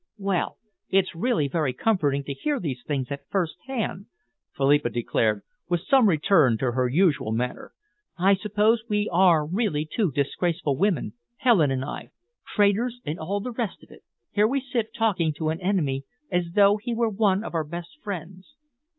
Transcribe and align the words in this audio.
"Well, 0.17 0.57
it's 0.89 1.13
really 1.13 1.47
very 1.47 1.73
comforting 1.73 2.23
to 2.23 2.33
hear 2.33 2.59
these 2.59 2.81
things 2.87 3.11
at 3.11 3.29
first 3.29 3.55
hand," 3.67 4.07
Philippa 4.57 4.89
declared, 4.89 5.43
with 5.69 5.81
some 5.87 6.09
return 6.09 6.57
to 6.57 6.71
her 6.71 6.87
usual 6.89 7.31
manner. 7.31 7.73
"I 8.17 8.33
suppose 8.33 8.81
we 8.89 9.07
are 9.11 9.45
really 9.45 9.85
two 9.85 10.11
disgraceful 10.11 10.75
women, 10.75 11.13
Helen 11.37 11.69
and 11.69 11.85
I 11.85 12.09
traitors 12.55 12.99
and 13.05 13.19
all 13.19 13.41
the 13.41 13.51
rest 13.51 13.83
of 13.83 13.91
it. 13.91 14.01
Here 14.31 14.47
we 14.47 14.59
sit 14.59 14.91
talking 14.95 15.33
to 15.35 15.49
an 15.49 15.61
enemy 15.61 16.05
as 16.31 16.45
though 16.55 16.77
he 16.77 16.95
were 16.95 17.07
one 17.07 17.43
of 17.43 17.53
our 17.53 17.63
best 17.63 17.99
friends." 18.03 18.55